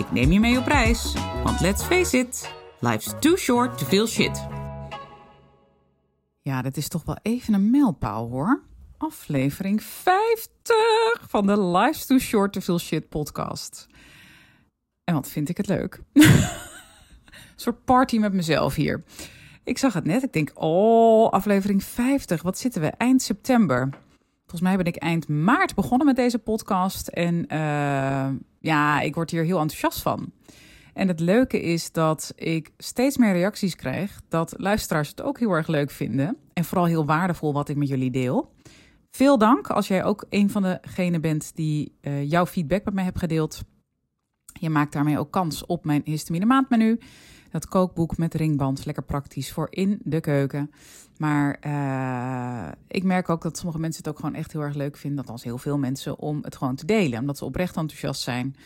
Ik 0.00 0.12
neem 0.12 0.32
je 0.32 0.40
mee 0.40 0.58
op 0.58 0.66
reis, 0.66 1.14
want 1.44 1.60
let's 1.60 1.82
face 1.82 2.18
it, 2.18 2.54
life's 2.78 3.14
too 3.18 3.36
short 3.36 3.78
to 3.78 3.86
feel 3.86 4.06
shit. 4.06 4.46
Ja, 6.42 6.62
dat 6.62 6.76
is 6.76 6.88
toch 6.88 7.04
wel 7.04 7.18
even 7.22 7.54
een 7.54 7.70
mijlpaal 7.70 8.28
hoor. 8.28 8.62
Aflevering 8.96 9.82
50 9.82 10.76
van 11.28 11.46
de 11.46 11.60
Life's 11.62 12.06
Too 12.06 12.18
Short 12.18 12.52
to 12.52 12.60
Feel 12.60 12.78
Shit 12.78 13.08
podcast. 13.08 13.86
En 15.04 15.14
wat 15.14 15.28
vind 15.28 15.48
ik 15.48 15.56
het 15.56 15.66
leuk. 15.66 16.02
een 16.12 16.22
soort 17.56 17.84
party 17.84 18.18
met 18.18 18.32
mezelf 18.32 18.74
hier. 18.74 19.04
Ik 19.64 19.78
zag 19.78 19.92
het 19.92 20.04
net. 20.04 20.22
Ik 20.22 20.32
denk, 20.32 20.50
oh, 20.54 21.30
aflevering 21.30 21.84
50. 21.84 22.42
Wat 22.42 22.58
zitten 22.58 22.80
we? 22.80 22.86
Eind 22.86 23.22
september. 23.22 23.88
Volgens 24.50 24.70
mij 24.70 24.82
ben 24.82 24.92
ik 24.92 24.96
eind 24.96 25.28
maart 25.28 25.74
begonnen 25.74 26.06
met 26.06 26.16
deze 26.16 26.38
podcast. 26.38 27.08
En 27.08 27.34
uh, 27.52 28.28
ja, 28.60 29.00
ik 29.00 29.14
word 29.14 29.30
hier 29.30 29.44
heel 29.44 29.58
enthousiast 29.60 30.02
van. 30.02 30.32
En 30.94 31.08
het 31.08 31.20
leuke 31.20 31.62
is 31.62 31.92
dat 31.92 32.32
ik 32.36 32.70
steeds 32.78 33.16
meer 33.16 33.32
reacties 33.32 33.76
krijg. 33.76 34.20
Dat 34.28 34.54
luisteraars 34.56 35.08
het 35.08 35.22
ook 35.22 35.38
heel 35.38 35.52
erg 35.52 35.66
leuk 35.66 35.90
vinden. 35.90 36.36
En 36.52 36.64
vooral 36.64 36.86
heel 36.86 37.06
waardevol 37.06 37.52
wat 37.52 37.68
ik 37.68 37.76
met 37.76 37.88
jullie 37.88 38.10
deel. 38.10 38.52
Veel 39.10 39.38
dank 39.38 39.70
als 39.70 39.88
jij 39.88 40.04
ook 40.04 40.24
een 40.28 40.50
van 40.50 40.62
degenen 40.62 41.20
bent 41.20 41.52
die 41.54 41.94
uh, 42.00 42.30
jouw 42.30 42.46
feedback 42.46 42.84
met 42.84 42.94
mij 42.94 43.04
hebt 43.04 43.18
gedeeld. 43.18 43.62
Je 44.52 44.70
maakt 44.70 44.92
daarmee 44.92 45.18
ook 45.18 45.30
kans 45.30 45.66
op 45.66 45.84
mijn 45.84 46.02
histamine 46.04 46.46
maandmenu. 46.46 47.00
Dat 47.50 47.68
kookboek 47.68 48.16
met 48.16 48.34
ringband, 48.34 48.84
lekker 48.84 49.02
praktisch 49.02 49.52
voor 49.52 49.66
in 49.70 50.00
de 50.02 50.20
keuken. 50.20 50.70
Maar 51.16 51.58
uh, 51.66 52.72
ik 52.88 53.02
merk 53.02 53.28
ook 53.28 53.42
dat 53.42 53.56
sommige 53.56 53.80
mensen 53.80 54.02
het 54.02 54.12
ook 54.12 54.18
gewoon 54.18 54.34
echt 54.34 54.52
heel 54.52 54.60
erg 54.60 54.74
leuk 54.74 54.96
vinden. 54.96 55.18
Althans 55.18 55.44
heel 55.44 55.58
veel 55.58 55.78
mensen 55.78 56.18
om 56.18 56.38
het 56.42 56.56
gewoon 56.56 56.74
te 56.74 56.86
delen. 56.86 57.20
Omdat 57.20 57.38
ze 57.38 57.44
oprecht 57.44 57.76
enthousiast 57.76 58.22
zijn. 58.22 58.56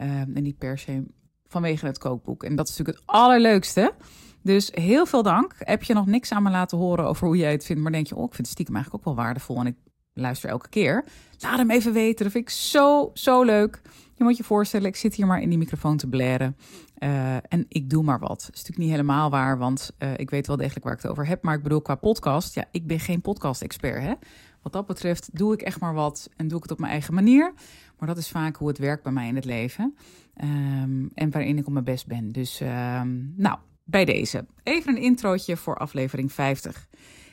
Uh, 0.00 0.20
en 0.20 0.42
niet 0.42 0.58
per 0.58 0.78
se 0.78 1.04
vanwege 1.46 1.86
het 1.86 1.98
kookboek. 1.98 2.42
En 2.42 2.56
dat 2.56 2.68
is 2.68 2.76
natuurlijk 2.76 2.98
het 3.06 3.16
allerleukste. 3.16 3.94
Dus 4.42 4.70
heel 4.72 5.06
veel 5.06 5.22
dank. 5.22 5.54
Heb 5.58 5.82
je 5.82 5.94
nog 5.94 6.06
niks 6.06 6.32
aan 6.32 6.42
me 6.42 6.50
laten 6.50 6.78
horen 6.78 7.04
over 7.04 7.26
hoe 7.26 7.36
jij 7.36 7.52
het 7.52 7.64
vindt, 7.64 7.82
maar 7.82 7.92
denk 7.92 8.06
je, 8.06 8.16
oh, 8.16 8.24
ik 8.24 8.34
vind 8.34 8.46
het 8.46 8.52
stiekem 8.56 8.74
eigenlijk 8.74 9.06
ook 9.06 9.14
wel 9.14 9.24
waardevol 9.24 9.58
en 9.58 9.66
ik 9.66 9.76
luister 10.12 10.50
elke 10.50 10.68
keer. 10.68 11.04
Laat 11.38 11.58
hem 11.58 11.70
even 11.70 11.92
weten. 11.92 12.24
Dat 12.24 12.32
vind 12.32 12.44
ik 12.44 12.54
zo, 12.54 13.10
zo 13.14 13.42
leuk. 13.42 13.80
Je 14.14 14.24
moet 14.24 14.36
je 14.36 14.44
voorstellen, 14.44 14.86
ik 14.86 14.96
zit 14.96 15.14
hier 15.14 15.26
maar 15.26 15.40
in 15.40 15.48
die 15.48 15.58
microfoon 15.58 15.96
te 15.96 16.08
blaren. 16.08 16.56
Uh, 16.98 17.34
en 17.34 17.64
ik 17.68 17.90
doe 17.90 18.02
maar 18.02 18.18
wat. 18.18 18.28
Dat 18.28 18.40
is 18.40 18.46
natuurlijk 18.46 18.78
niet 18.78 18.90
helemaal 18.90 19.30
waar, 19.30 19.58
want 19.58 19.92
uh, 19.98 20.12
ik 20.16 20.30
weet 20.30 20.46
wel 20.46 20.56
degelijk 20.56 20.84
waar 20.84 20.94
ik 20.94 21.02
het 21.02 21.10
over 21.10 21.26
heb. 21.26 21.42
Maar 21.42 21.54
ik 21.54 21.62
bedoel, 21.62 21.82
qua 21.82 21.94
podcast, 21.94 22.54
ja, 22.54 22.64
ik 22.70 22.86
ben 22.86 23.00
geen 23.00 23.20
podcast-expert. 23.20 24.02
Hè? 24.02 24.14
Wat 24.62 24.72
dat 24.72 24.86
betreft 24.86 25.28
doe 25.32 25.52
ik 25.52 25.62
echt 25.62 25.80
maar 25.80 25.94
wat 25.94 26.30
en 26.36 26.48
doe 26.48 26.56
ik 26.56 26.62
het 26.62 26.72
op 26.72 26.78
mijn 26.78 26.92
eigen 26.92 27.14
manier. 27.14 27.52
Maar 27.98 28.08
dat 28.08 28.16
is 28.16 28.28
vaak 28.28 28.56
hoe 28.56 28.68
het 28.68 28.78
werkt 28.78 29.02
bij 29.02 29.12
mij 29.12 29.28
in 29.28 29.34
het 29.34 29.44
leven. 29.44 29.96
Um, 30.44 31.10
en 31.14 31.30
waarin 31.30 31.58
ik 31.58 31.66
op 31.66 31.72
mijn 31.72 31.84
best 31.84 32.06
ben. 32.06 32.28
Dus, 32.28 32.60
um, 32.60 33.32
nou, 33.36 33.58
bij 33.84 34.04
deze. 34.04 34.46
Even 34.62 34.96
een 34.96 35.02
introotje 35.02 35.56
voor 35.56 35.76
aflevering 35.76 36.32
50. 36.32 36.88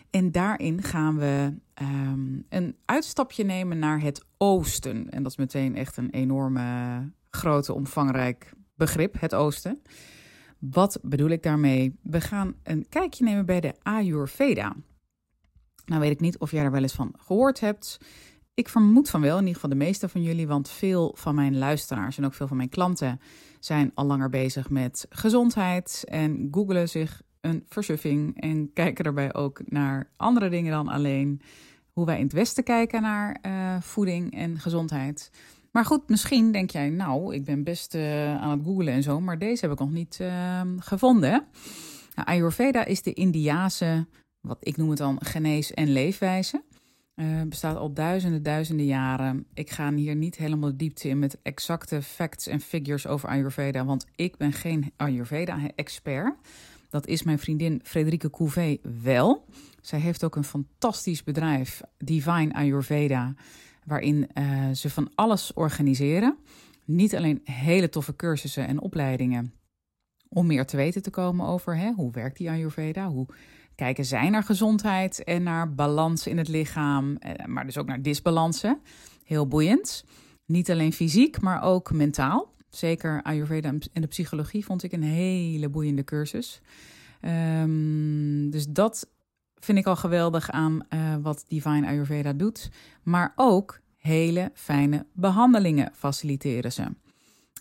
En 0.09 0.31
daarin 0.31 0.83
gaan 0.83 1.17
we 1.17 1.53
um, 1.81 2.45
een 2.49 2.75
uitstapje 2.85 3.43
nemen 3.43 3.79
naar 3.79 4.01
het 4.01 4.25
oosten. 4.37 5.09
En 5.09 5.23
dat 5.23 5.31
is 5.31 5.37
meteen 5.37 5.75
echt 5.75 5.97
een 5.97 6.09
enorme, 6.09 7.11
grote, 7.29 7.73
omvangrijk 7.73 8.53
begrip, 8.75 9.19
het 9.19 9.35
oosten. 9.35 9.81
Wat 10.59 10.99
bedoel 11.01 11.29
ik 11.29 11.43
daarmee? 11.43 11.99
We 12.01 12.21
gaan 12.21 12.55
een 12.63 12.85
kijkje 12.89 13.23
nemen 13.23 13.45
bij 13.45 13.61
de 13.61 13.73
Ayurveda. 13.81 14.75
Nou 15.85 16.01
weet 16.01 16.11
ik 16.11 16.19
niet 16.19 16.37
of 16.37 16.51
jij 16.51 16.63
er 16.63 16.71
wel 16.71 16.81
eens 16.81 16.93
van 16.93 17.13
gehoord 17.17 17.59
hebt. 17.59 17.97
Ik 18.53 18.69
vermoed 18.69 19.09
van 19.09 19.21
wel, 19.21 19.33
in 19.33 19.39
ieder 19.39 19.53
geval 19.53 19.69
de 19.69 19.85
meeste 19.85 20.09
van 20.09 20.21
jullie, 20.21 20.47
want 20.47 20.69
veel 20.69 21.15
van 21.17 21.35
mijn 21.35 21.57
luisteraars 21.57 22.17
en 22.17 22.25
ook 22.25 22.33
veel 22.33 22.47
van 22.47 22.57
mijn 22.57 22.69
klanten 22.69 23.19
zijn 23.59 23.91
al 23.93 24.05
langer 24.05 24.29
bezig 24.29 24.69
met 24.69 25.05
gezondheid 25.09 26.03
en 26.07 26.47
googelen 26.51 26.89
zich 26.89 27.21
een 27.41 27.65
versuffing 27.69 28.41
en 28.41 28.69
kijken 28.73 29.03
daarbij 29.03 29.33
ook 29.33 29.61
naar 29.65 30.09
andere 30.15 30.49
dingen 30.49 30.71
dan 30.71 30.87
alleen 30.87 31.41
hoe 31.91 32.05
wij 32.05 32.17
in 32.17 32.23
het 32.23 32.33
Westen 32.33 32.63
kijken 32.63 33.01
naar 33.01 33.37
uh, 33.45 33.81
voeding 33.81 34.33
en 34.33 34.59
gezondheid. 34.59 35.31
Maar 35.75 35.85
goed, 35.85 36.09
misschien 36.09 36.51
denk 36.51 36.69
jij, 36.69 36.89
nou, 36.89 37.33
ik 37.33 37.45
ben 37.45 37.63
best 37.63 37.95
uh, 37.95 38.35
aan 38.41 38.49
het 38.49 38.65
googlen 38.65 38.93
en 38.93 39.03
zo, 39.03 39.21
maar 39.21 39.37
deze 39.37 39.61
heb 39.61 39.73
ik 39.73 39.79
nog 39.79 39.91
niet 39.91 40.17
uh, 40.21 40.61
gevonden. 40.79 41.45
Nou, 42.15 42.27
Ayurveda 42.27 42.85
is 42.85 43.01
de 43.01 43.13
Indiase, 43.13 44.07
wat 44.41 44.57
ik 44.59 44.77
noem 44.77 44.89
het 44.89 44.97
dan, 44.97 45.17
genees- 45.21 45.73
en 45.73 45.91
leefwijze. 45.91 46.63
Uh, 47.15 47.41
bestaat 47.41 47.77
al 47.77 47.93
duizenden, 47.93 48.43
duizenden 48.43 48.85
jaren. 48.85 49.45
Ik 49.53 49.69
ga 49.69 49.93
hier 49.93 50.15
niet 50.15 50.35
helemaal 50.35 50.69
de 50.69 50.75
diepte 50.75 51.07
in 51.07 51.19
met 51.19 51.37
exacte 51.41 52.01
facts 52.01 52.47
en 52.47 52.59
figures 52.59 53.07
over 53.07 53.29
Ayurveda, 53.29 53.85
want 53.85 54.05
ik 54.15 54.37
ben 54.37 54.53
geen 54.53 54.91
Ayurveda-expert. 54.95 56.35
Dat 56.89 57.07
is 57.07 57.23
mijn 57.23 57.39
vriendin 57.39 57.79
Frederike 57.83 58.29
Couvé 58.29 58.77
wel. 59.03 59.45
Zij 59.81 59.99
heeft 59.99 60.23
ook 60.23 60.35
een 60.35 60.43
fantastisch 60.43 61.23
bedrijf, 61.23 61.81
Divine 61.97 62.53
Ayurveda, 62.53 63.33
waarin 63.85 64.27
uh, 64.33 64.69
ze 64.71 64.89
van 64.89 65.11
alles 65.15 65.53
organiseren. 65.53 66.37
Niet 66.85 67.15
alleen 67.15 67.41
hele 67.43 67.89
toffe 67.89 68.15
cursussen 68.15 68.67
en 68.67 68.81
opleidingen 68.81 69.53
om 70.29 70.45
meer 70.45 70.65
te 70.65 70.77
weten 70.77 71.01
te 71.01 71.09
komen 71.09 71.45
over 71.45 71.77
hè, 71.77 71.91
hoe 71.91 72.11
werkt 72.11 72.37
die 72.37 72.49
Ayurveda, 72.49 73.09
hoe 73.09 73.27
kijken 73.75 74.05
zij 74.05 74.29
naar 74.29 74.43
gezondheid 74.43 75.23
en 75.23 75.43
naar 75.43 75.73
balans 75.73 76.27
in 76.27 76.37
het 76.37 76.47
lichaam, 76.47 77.17
maar 77.45 77.65
dus 77.65 77.77
ook 77.77 77.87
naar 77.87 78.01
disbalansen. 78.01 78.79
Heel 79.23 79.47
boeiend. 79.47 80.05
Niet 80.45 80.71
alleen 80.71 80.93
fysiek, 80.93 81.41
maar 81.41 81.63
ook 81.63 81.91
mentaal. 81.91 82.53
Zeker 82.69 83.21
Ayurveda 83.23 83.73
en 83.93 84.01
de 84.01 84.07
psychologie 84.07 84.65
vond 84.65 84.83
ik 84.83 84.91
een 84.91 85.03
hele 85.03 85.69
boeiende 85.69 86.03
cursus. 86.03 86.61
Um, 87.61 88.49
dus 88.49 88.67
dat 88.67 89.09
vind 89.65 89.77
ik 89.77 89.85
al 89.85 89.95
geweldig 89.95 90.51
aan 90.51 90.79
uh, 90.89 91.15
wat 91.21 91.45
Divine 91.47 91.87
Ayurveda 91.87 92.33
doet. 92.33 92.71
Maar 93.03 93.33
ook 93.35 93.79
hele 93.97 94.51
fijne 94.53 95.05
behandelingen 95.13 95.91
faciliteren 95.93 96.71
ze. 96.71 96.85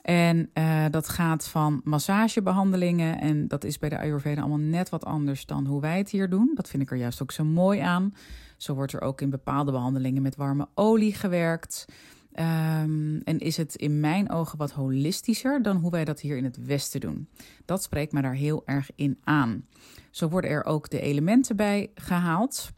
En 0.03 0.51
uh, 0.55 0.85
dat 0.91 1.09
gaat 1.09 1.49
van 1.49 1.81
massagebehandelingen. 1.85 3.21
En 3.21 3.49
dat 3.49 3.65
is 3.65 3.79
bij 3.79 3.89
de 3.89 3.99
Ayurveda 3.99 4.41
allemaal 4.41 4.59
net 4.59 4.89
wat 4.89 5.05
anders 5.05 5.47
dan 5.47 5.67
hoe 5.67 5.81
wij 5.81 5.99
het 5.99 6.11
hier 6.11 6.31
doen. 6.31 6.51
Dat 6.55 6.69
vind 6.69 6.83
ik 6.83 6.91
er 6.91 6.97
juist 6.97 7.23
ook 7.23 7.33
zo 7.33 7.45
mooi 7.45 7.81
aan. 7.81 8.15
Zo 8.57 8.75
wordt 8.75 8.93
er 8.93 9.01
ook 9.01 9.21
in 9.21 9.31
bepaalde 9.31 9.73
behandelingen 9.73 10.23
met 10.23 10.37
warme 10.37 10.69
olie 10.75 11.15
gewerkt. 11.15 11.85
Um, 12.41 13.21
en 13.25 13.39
is 13.39 13.57
het 13.57 13.75
in 13.75 14.01
mijn 14.01 14.31
ogen 14.31 14.59
wat 14.59 14.71
holistischer 14.71 15.63
dan 15.63 15.77
hoe 15.77 15.91
wij 15.91 16.05
dat 16.05 16.21
hier 16.21 16.37
in 16.37 16.45
het 16.45 16.65
Westen 16.65 17.01
doen. 17.01 17.29
Dat 17.65 17.83
spreekt 17.83 18.13
me 18.13 18.23
daar 18.23 18.35
heel 18.35 18.63
erg 18.67 18.91
in 18.95 19.19
aan. 19.25 19.67
Zo 20.11 20.29
worden 20.29 20.51
er 20.51 20.65
ook 20.65 20.91
de 20.91 21.01
elementen 21.01 21.57
bij 21.57 21.91
gehaald. 21.95 22.73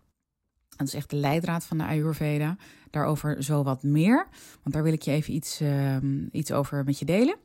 Dat 0.77 0.87
is 0.87 0.95
echt 0.95 1.11
de 1.11 1.17
leidraad 1.17 1.65
van 1.65 1.79
de 1.79 1.85
Ayurveda. 1.85 2.57
Daarover 2.91 3.43
zo 3.43 3.63
wat 3.63 3.83
meer. 3.83 4.29
Want 4.63 4.75
daar 4.75 4.83
wil 4.83 4.93
ik 4.93 5.03
je 5.03 5.11
even 5.11 5.35
iets, 5.35 5.61
uh, 5.61 5.97
iets 6.33 6.53
over 6.53 6.85
met 6.85 6.99
je 6.99 7.05
delen. 7.05 7.37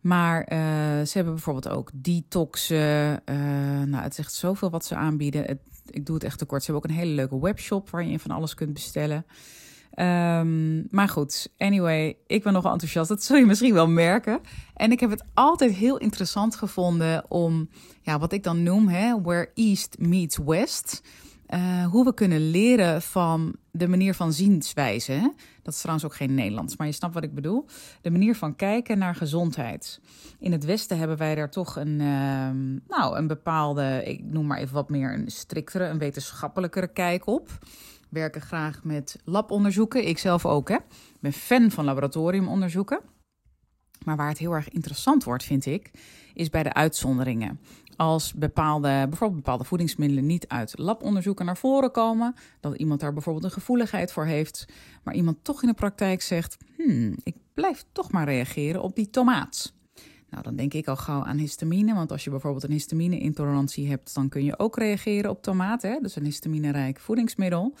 Maar 0.00 0.40
uh, 0.40 0.58
ze 1.06 1.10
hebben 1.12 1.34
bijvoorbeeld 1.34 1.68
ook 1.68 1.90
detoxen. 1.94 3.22
Uh, 3.30 3.36
nou, 3.82 4.02
het 4.02 4.12
is 4.12 4.18
echt 4.18 4.32
zoveel 4.32 4.70
wat 4.70 4.84
ze 4.84 4.94
aanbieden. 4.94 5.60
Ik 5.90 6.06
doe 6.06 6.14
het 6.14 6.24
echt 6.24 6.38
te 6.38 6.44
kort. 6.44 6.64
Ze 6.64 6.70
hebben 6.72 6.90
ook 6.90 6.96
een 6.96 7.02
hele 7.02 7.14
leuke 7.14 7.40
webshop 7.40 7.90
waar 7.90 8.04
je 8.04 8.18
van 8.18 8.30
alles 8.30 8.54
kunt 8.54 8.72
bestellen. 8.72 9.26
Um, 9.94 10.86
maar 10.90 11.08
goed, 11.08 11.52
anyway, 11.58 12.16
ik 12.26 12.42
ben 12.42 12.52
nogal 12.52 12.72
enthousiast. 12.72 13.08
Dat 13.08 13.22
zul 13.22 13.36
je 13.36 13.46
misschien 13.46 13.74
wel 13.74 13.88
merken. 13.88 14.40
En 14.74 14.92
ik 14.92 15.00
heb 15.00 15.10
het 15.10 15.24
altijd 15.34 15.72
heel 15.72 15.96
interessant 15.98 16.56
gevonden 16.56 17.30
om, 17.30 17.68
ja, 18.02 18.18
wat 18.18 18.32
ik 18.32 18.42
dan 18.42 18.62
noem, 18.62 18.88
hè, 18.88 19.20
where 19.22 19.50
East 19.54 19.96
meets 19.98 20.38
West. 20.44 21.02
Uh, 21.54 21.86
hoe 21.86 22.04
we 22.04 22.14
kunnen 22.14 22.50
leren 22.50 23.02
van 23.02 23.54
de 23.70 23.88
manier 23.88 24.14
van 24.14 24.32
zienswijze. 24.32 25.12
Hè? 25.12 25.28
Dat 25.62 25.74
is 25.74 25.78
trouwens 25.78 26.06
ook 26.06 26.14
geen 26.14 26.34
Nederlands, 26.34 26.76
maar 26.76 26.86
je 26.86 26.92
snapt 26.92 27.14
wat 27.14 27.22
ik 27.22 27.34
bedoel. 27.34 27.66
De 28.00 28.10
manier 28.10 28.36
van 28.36 28.56
kijken 28.56 28.98
naar 28.98 29.14
gezondheid. 29.14 30.00
In 30.38 30.52
het 30.52 30.64
Westen 30.64 30.98
hebben 30.98 31.16
wij 31.16 31.34
daar 31.34 31.50
toch 31.50 31.76
een, 31.76 32.00
uh, 32.00 32.50
nou, 32.88 33.16
een 33.16 33.26
bepaalde, 33.26 34.02
ik 34.04 34.22
noem 34.24 34.46
maar 34.46 34.58
even 34.58 34.74
wat 34.74 34.88
meer 34.88 35.14
een 35.14 35.30
striktere, 35.30 35.84
een 35.84 35.98
wetenschappelijkere 35.98 36.88
kijk 36.88 37.26
op 37.26 37.48
werken 38.10 38.40
graag 38.40 38.84
met 38.84 39.16
labonderzoeken. 39.24 40.08
Ik 40.08 40.18
zelf 40.18 40.46
ook, 40.46 40.68
hè. 40.68 40.74
Ik 40.74 41.20
ben 41.20 41.32
fan 41.32 41.70
van 41.70 41.84
laboratoriumonderzoeken. 41.84 43.00
Maar 44.04 44.16
waar 44.16 44.28
het 44.28 44.38
heel 44.38 44.52
erg 44.52 44.68
interessant 44.68 45.24
wordt, 45.24 45.44
vind 45.44 45.66
ik, 45.66 45.90
is 46.34 46.50
bij 46.50 46.62
de 46.62 46.72
uitzonderingen. 46.72 47.60
Als 47.96 48.34
bepaalde, 48.34 49.06
bijvoorbeeld 49.08 49.42
bepaalde 49.42 49.64
voedingsmiddelen 49.64 50.26
niet 50.26 50.48
uit 50.48 50.78
labonderzoeken 50.78 51.44
naar 51.44 51.56
voren 51.56 51.90
komen, 51.90 52.34
dat 52.60 52.76
iemand 52.76 53.00
daar 53.00 53.12
bijvoorbeeld 53.12 53.44
een 53.44 53.50
gevoeligheid 53.50 54.12
voor 54.12 54.24
heeft, 54.24 54.66
maar 55.02 55.14
iemand 55.14 55.44
toch 55.44 55.62
in 55.62 55.68
de 55.68 55.74
praktijk 55.74 56.22
zegt: 56.22 56.56
hmm, 56.76 57.16
ik 57.22 57.36
blijf 57.54 57.84
toch 57.92 58.10
maar 58.10 58.24
reageren 58.24 58.82
op 58.82 58.94
die 58.94 59.10
tomaat. 59.10 59.72
Nou, 60.30 60.42
dan 60.42 60.56
denk 60.56 60.74
ik 60.74 60.88
al 60.88 60.96
gauw 60.96 61.24
aan 61.24 61.36
histamine. 61.36 61.94
Want 61.94 62.12
als 62.12 62.24
je 62.24 62.30
bijvoorbeeld 62.30 62.64
een 62.64 62.70
histamine-intolerantie 62.70 63.88
hebt, 63.88 64.14
dan 64.14 64.28
kun 64.28 64.44
je 64.44 64.58
ook 64.58 64.76
reageren 64.76 65.30
op 65.30 65.42
tomaten. 65.42 66.02
Dus 66.02 66.16
een 66.16 66.24
histaminerijk 66.24 67.00
voedingsmiddel. 67.00 67.74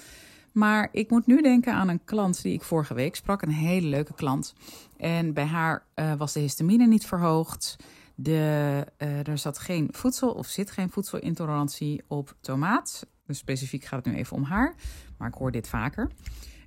Maar 0.52 0.88
ik 0.92 1.10
moet 1.10 1.26
nu 1.26 1.42
denken 1.42 1.74
aan 1.74 1.88
een 1.88 2.04
klant 2.04 2.42
die 2.42 2.52
ik 2.52 2.62
vorige 2.62 2.94
week 2.94 3.16
sprak. 3.16 3.42
Een 3.42 3.50
hele 3.50 3.86
leuke 3.86 4.14
klant. 4.14 4.54
En 4.96 5.32
bij 5.32 5.44
haar 5.44 5.86
uh, 5.94 6.14
was 6.14 6.32
de 6.32 6.40
histamine 6.40 6.86
niet 6.86 7.06
verhoogd. 7.06 7.76
De, 8.14 8.86
uh, 8.98 9.28
er 9.28 9.38
zat 9.38 9.58
geen 9.58 9.88
voedsel 9.92 10.30
of 10.30 10.46
zit 10.46 10.70
geen 10.70 10.90
voedselintolerantie 10.90 12.02
op 12.06 12.36
tomaat. 12.40 13.06
Dus 13.26 13.38
specifiek 13.38 13.84
gaat 13.84 14.04
het 14.04 14.14
nu 14.14 14.20
even 14.20 14.36
om 14.36 14.42
haar. 14.42 14.74
Maar 15.18 15.28
ik 15.28 15.34
hoor 15.34 15.50
dit 15.50 15.68
vaker. 15.68 16.10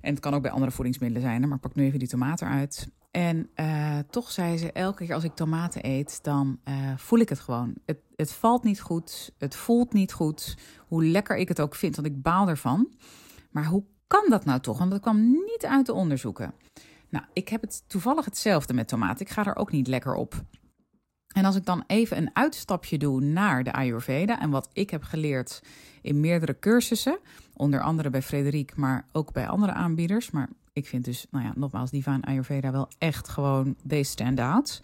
En 0.00 0.10
het 0.10 0.20
kan 0.20 0.34
ook 0.34 0.42
bij 0.42 0.50
andere 0.50 0.70
voedingsmiddelen 0.70 1.22
zijn, 1.22 1.48
maar 1.48 1.58
pak 1.58 1.74
nu 1.74 1.84
even 1.84 1.98
die 1.98 2.08
tomaat 2.08 2.40
eruit. 2.40 2.88
En 3.16 3.50
uh, 3.56 3.98
toch 4.10 4.30
zei 4.30 4.58
ze, 4.58 4.72
elke 4.72 5.04
keer 5.04 5.14
als 5.14 5.24
ik 5.24 5.34
tomaten 5.34 5.86
eet, 5.86 6.22
dan 6.22 6.58
uh, 6.68 6.74
voel 6.96 7.18
ik 7.18 7.28
het 7.28 7.40
gewoon. 7.40 7.74
Het, 7.86 7.98
het 8.16 8.32
valt 8.32 8.62
niet 8.62 8.80
goed, 8.80 9.32
het 9.38 9.56
voelt 9.56 9.92
niet 9.92 10.12
goed. 10.12 10.56
Hoe 10.86 11.04
lekker 11.04 11.36
ik 11.36 11.48
het 11.48 11.60
ook 11.60 11.74
vind, 11.74 11.96
want 11.96 12.08
ik 12.08 12.22
baal 12.22 12.48
ervan. 12.48 12.92
Maar 13.50 13.64
hoe 13.64 13.84
kan 14.06 14.24
dat 14.28 14.44
nou 14.44 14.60
toch? 14.60 14.78
Want 14.78 14.90
dat 14.90 15.00
kwam 15.00 15.30
niet 15.30 15.66
uit 15.66 15.86
de 15.86 15.92
onderzoeken. 15.92 16.54
Nou, 17.08 17.24
ik 17.32 17.48
heb 17.48 17.60
het 17.60 17.84
toevallig 17.86 18.24
hetzelfde 18.24 18.74
met 18.74 18.88
tomaten. 18.88 19.26
Ik 19.26 19.32
ga 19.32 19.44
er 19.44 19.56
ook 19.56 19.70
niet 19.70 19.86
lekker 19.86 20.14
op. 20.14 20.44
En 21.34 21.44
als 21.44 21.56
ik 21.56 21.64
dan 21.64 21.84
even 21.86 22.16
een 22.16 22.30
uitstapje 22.32 22.98
doe 22.98 23.20
naar 23.20 23.64
de 23.64 23.72
Ayurveda 23.72 24.40
en 24.40 24.50
wat 24.50 24.68
ik 24.72 24.90
heb 24.90 25.02
geleerd 25.02 25.62
in 26.02 26.20
meerdere 26.20 26.58
cursussen, 26.58 27.18
onder 27.52 27.80
andere 27.80 28.10
bij 28.10 28.22
Frederik, 28.22 28.76
maar 28.76 29.06
ook 29.12 29.32
bij 29.32 29.48
andere 29.48 29.72
aanbieders. 29.72 30.30
Maar 30.30 30.48
ik 30.74 30.86
vind 30.86 31.04
dus, 31.04 31.26
nou 31.30 31.44
ja, 31.44 31.52
nogmaals, 31.56 31.90
Divaan 31.90 32.22
Ayurveda 32.22 32.72
wel 32.72 32.88
echt 32.98 33.28
gewoon, 33.28 33.76
they 33.86 34.02
stand 34.02 34.40
out. 34.40 34.82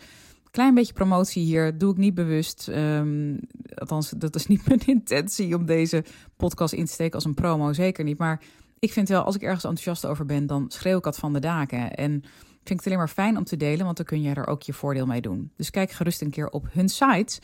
Klein 0.50 0.74
beetje 0.74 0.92
promotie 0.92 1.42
hier, 1.42 1.78
doe 1.78 1.92
ik 1.92 1.96
niet 1.96 2.14
bewust. 2.14 2.68
Um, 2.68 3.40
althans, 3.74 4.10
dat 4.10 4.34
is 4.34 4.46
niet 4.46 4.66
mijn 4.68 4.86
intentie 4.86 5.56
om 5.56 5.66
deze 5.66 6.04
podcast 6.36 6.72
in 6.72 6.84
te 6.84 6.92
steken 6.92 7.14
als 7.14 7.24
een 7.24 7.34
promo, 7.34 7.72
zeker 7.72 8.04
niet. 8.04 8.18
Maar 8.18 8.42
ik 8.78 8.92
vind 8.92 9.08
wel, 9.08 9.22
als 9.22 9.34
ik 9.34 9.42
ergens 9.42 9.64
enthousiast 9.64 10.06
over 10.06 10.26
ben, 10.26 10.46
dan 10.46 10.64
schreeuw 10.68 10.96
ik 10.96 11.04
dat 11.04 11.18
van 11.18 11.32
de 11.32 11.38
daken. 11.38 11.94
En 11.94 12.10
vind 12.10 12.70
ik 12.70 12.76
het 12.76 12.86
alleen 12.86 12.98
maar 12.98 13.08
fijn 13.08 13.36
om 13.36 13.44
te 13.44 13.56
delen, 13.56 13.84
want 13.84 13.96
dan 13.96 14.06
kun 14.06 14.22
je 14.22 14.34
er 14.34 14.46
ook 14.46 14.62
je 14.62 14.72
voordeel 14.72 15.06
mee 15.06 15.20
doen. 15.20 15.50
Dus 15.56 15.70
kijk 15.70 15.90
gerust 15.90 16.22
een 16.22 16.30
keer 16.30 16.48
op 16.48 16.66
hun 16.70 16.88
site. 16.88 17.40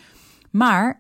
Maar 0.57 0.99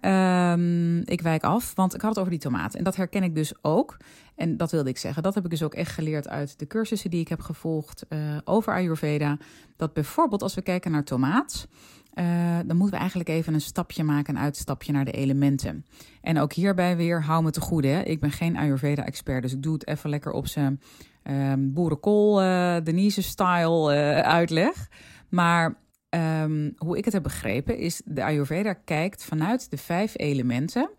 um, 0.53 1.03
ik 1.05 1.21
wijk 1.21 1.43
af, 1.43 1.75
want 1.75 1.95
ik 1.95 2.01
had 2.01 2.11
het 2.11 2.19
over 2.19 2.31
die 2.31 2.41
tomaten. 2.41 2.79
En 2.79 2.85
dat 2.85 2.97
herken 2.97 3.23
ik 3.23 3.35
dus 3.35 3.53
ook. 3.63 3.97
En 4.35 4.57
dat 4.57 4.71
wilde 4.71 4.89
ik 4.89 4.99
zeggen. 4.99 5.23
Dat 5.23 5.35
heb 5.35 5.45
ik 5.45 5.51
dus 5.51 5.63
ook 5.63 5.75
echt 5.75 5.93
geleerd 5.93 6.29
uit 6.29 6.59
de 6.59 6.67
cursussen 6.67 7.11
die 7.11 7.21
ik 7.21 7.29
heb 7.29 7.41
gevolgd 7.41 8.07
uh, 8.09 8.19
over 8.45 8.73
Ayurveda. 8.73 9.39
Dat 9.77 9.93
bijvoorbeeld 9.93 10.43
als 10.43 10.55
we 10.55 10.63
kijken 10.63 10.91
naar 10.91 11.05
tomaat. 11.05 11.69
Uh, 12.15 12.25
dan 12.67 12.77
moeten 12.77 12.95
we 12.95 13.01
eigenlijk 13.01 13.29
even 13.29 13.55
een 13.55 13.61
stapje 13.61 14.05
maken, 14.05 14.37
een 14.37 14.43
uitstapje 14.43 14.93
naar 14.93 15.05
de 15.05 15.11
elementen. 15.11 15.87
En 16.21 16.39
ook 16.39 16.53
hierbij 16.53 16.97
weer, 16.97 17.23
hou 17.23 17.43
me 17.43 17.51
te 17.51 17.61
goede. 17.61 18.03
Ik 18.03 18.21
ben 18.21 18.31
geen 18.31 18.57
Ayurveda-expert, 18.57 19.43
dus 19.43 19.53
ik 19.53 19.63
doe 19.63 19.73
het 19.73 19.87
even 19.87 20.11
lekker 20.11 20.33
op 20.33 20.47
zijn 20.47 20.81
um, 21.25 21.73
boerenkool, 21.73 22.43
uh, 22.43 22.77
Denise-style 22.85 23.93
uitleg. 24.23 24.89
Maar 25.29 25.77
um, 26.17 26.75
hoe 26.77 26.99
ik 26.99 27.05
het 27.05 27.15
heb 27.15 27.23
begrepen 27.23 27.79
is, 27.79 28.03
de 28.05 28.25
Ayurveda 28.25 28.73
kijkt 28.73 29.25
vanuit 29.25 29.71
de 29.71 29.77
vijf 29.77 30.19
elementen 30.19 30.91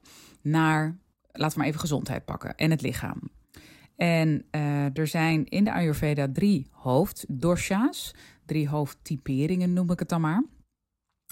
naar, 0.41 0.97
laten 1.31 1.53
we 1.53 1.57
maar 1.57 1.67
even 1.67 1.79
gezondheid 1.79 2.25
pakken, 2.25 2.55
en 2.55 2.71
het 2.71 2.81
lichaam. 2.81 3.21
En 3.95 4.45
uh, 4.51 4.97
er 4.97 5.07
zijn 5.07 5.45
in 5.45 5.63
de 5.63 5.73
Ayurveda 5.73 6.27
drie 6.33 6.67
hoofddosha's, 6.71 8.15
drie 8.45 8.69
hoofdtyperingen 8.69 9.73
noem 9.73 9.91
ik 9.91 9.99
het 9.99 10.09
dan 10.09 10.21
maar. 10.21 10.43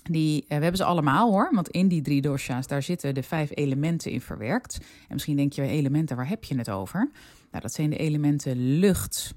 Die, 0.04 0.42
uh, 0.42 0.48
we 0.48 0.54
hebben 0.54 0.76
ze 0.76 0.84
allemaal 0.84 1.32
hoor, 1.32 1.50
want 1.52 1.70
in 1.70 1.88
die 1.88 2.02
drie 2.02 2.22
dosha's 2.22 2.68
daar 2.68 2.84
zitten 2.84 3.14
de 3.14 3.24
vijf 3.24 3.52
elementen 3.54 4.12
in 4.12 4.22
verwerkt. 4.22 4.78
En 4.78 5.14
misschien 5.14 5.36
denk 5.36 5.54
je, 5.54 5.62
elementen, 5.62 6.16
waar 6.16 6.30
heb 6.30 6.44
je 6.44 6.58
het 6.58 6.70
over? 6.70 7.10
Nou, 7.52 7.64
dat 7.64 7.74
zijn 7.74 7.90
de 7.90 7.98
elementen 7.98 8.80
lucht, 8.80 9.34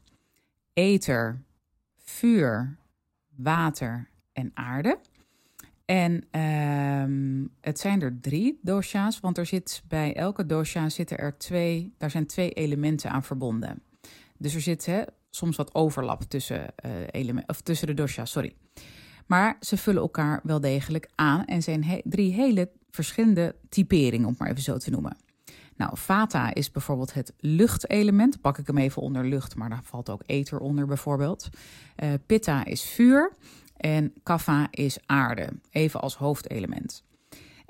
ether, 0.73 1.43
vuur, 1.97 2.77
water 3.37 4.09
en 4.39 4.51
aarde. 4.55 4.99
En 5.85 6.13
uh, 6.33 7.49
het 7.61 7.79
zijn 7.79 8.03
er 8.03 8.19
drie 8.21 8.59
dosha's, 8.63 9.21
want 9.21 9.39
er 9.39 9.47
zit 9.47 9.83
bij 9.89 10.15
elke 10.15 10.47
dosha 10.47 10.89
zitten 10.89 11.19
er 11.19 11.39
twee, 11.39 11.95
daar 11.99 12.11
zijn 12.11 12.27
twee 12.27 12.51
elementen 12.51 13.11
aan 13.11 13.23
verbonden. 13.23 13.83
Dus 14.39 14.55
er 14.55 14.61
zit 14.61 14.87
hè, 14.87 15.03
soms 15.31 15.57
wat 15.57 15.75
overlap 15.75 16.23
tussen, 16.23 16.67
uh, 17.15 17.39
of 17.47 17.61
tussen 17.61 17.87
de 17.87 17.95
dosha's, 17.95 18.31
sorry. 18.31 18.55
Maar 19.27 19.57
ze 19.61 19.77
vullen 19.77 20.03
elkaar 20.03 20.41
wel 20.43 20.61
degelijk 20.61 21.09
aan 21.15 21.45
en 21.45 21.63
zijn 21.63 22.01
drie 22.05 22.33
hele 22.33 22.71
verschillende 22.91 23.55
typeringen, 23.69 24.29
om 24.29 24.35
maar 24.39 24.51
even 24.51 24.63
zo 24.63 24.77
te 24.77 24.91
noemen. 24.91 25.17
Nou, 25.77 25.91
vata 25.95 26.55
is 26.55 26.71
bijvoorbeeld 26.71 27.15
het 27.15 27.33
luchtelement. 27.39 28.41
Pak 28.41 28.59
ik 28.59 28.67
hem 28.67 28.79
even 28.79 29.03
onder 29.03 29.25
lucht, 29.25 29.57
maar 29.57 29.69
daar 29.69 29.85
valt 29.85 30.11
ook 30.11 30.23
ether 30.27 30.59
onder 30.59 30.87
bijvoorbeeld. 30.87 31.49
Uh, 31.97 32.09
pitta 32.27 32.65
is 32.65 32.83
vuur 32.83 33.33
en 33.79 34.13
kapha 34.23 34.69
is 34.71 34.99
aarde, 35.07 35.49
even 35.71 36.01
als 36.01 36.17
hoofdelement. 36.17 37.05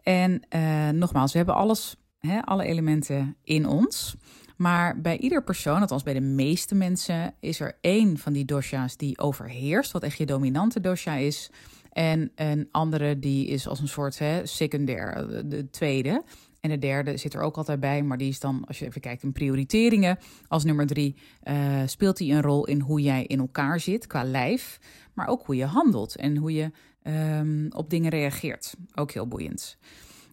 En 0.03 0.43
uh, 0.51 0.89
nogmaals, 0.89 1.33
we 1.33 1.39
hebben 1.39 1.55
alles, 1.55 1.97
hè, 2.19 2.41
alle 2.41 2.65
elementen 2.65 3.37
in 3.45 3.67
ons. 3.67 4.17
Maar 4.57 5.01
bij 5.01 5.19
ieder 5.19 5.45
persoon, 5.45 5.81
althans 5.81 6.03
bij 6.03 6.15
de 6.15 6.21
meeste 6.21 6.75
mensen, 6.75 7.35
is 7.41 7.61
er 7.61 7.79
één 7.81 8.19
van 8.19 8.33
die 8.33 8.45
dosha's 8.45 8.97
die 8.97 9.19
overheerst, 9.19 9.93
wat 9.93 10.03
echt 10.03 10.19
je 10.19 10.27
dominante 10.27 10.81
dosha 10.81 11.15
is. 11.15 11.51
En 11.93 12.33
een 12.35 12.69
andere 12.71 13.19
die 13.19 13.47
is 13.47 13.69
als 13.69 13.81
een 13.81 13.89
soort 13.89 14.19
hè, 14.19 14.47
secundair, 14.47 15.27
de 15.49 15.71
tweede. 15.71 16.23
En 16.61 16.71
de 16.71 16.79
derde 16.79 17.17
zit 17.17 17.35
er 17.35 17.41
ook 17.41 17.57
altijd 17.57 17.81
bij, 17.81 18.03
maar 18.03 18.19
die 18.19 18.29
is 18.29 18.41
dan, 18.41 18.65
als 18.67 18.79
je 18.79 18.87
even 18.87 19.01
kijkt 19.01 19.23
in 19.23 19.33
prioriteringen, 19.33 20.19
als 20.49 20.65
nummer 20.65 20.87
drie 20.87 21.17
uh, 21.45 21.83
speelt 21.87 22.17
die 22.17 22.33
een 22.33 22.43
rol 22.43 22.67
in 22.67 22.81
hoe 22.81 23.01
jij 23.01 23.25
in 23.25 23.39
elkaar 23.39 23.81
zit 23.81 24.07
qua 24.07 24.25
lijf, 24.25 24.79
maar 25.19 25.29
ook 25.29 25.47
hoe 25.47 25.57
je 25.57 25.65
handelt 25.65 26.17
en 26.17 26.37
hoe 26.37 26.53
je 26.53 26.71
um, 27.03 27.67
op 27.71 27.91
dingen 27.91 28.11
reageert. 28.11 28.75
Ook 28.95 29.11
heel 29.11 29.29
boeiend. 29.29 29.79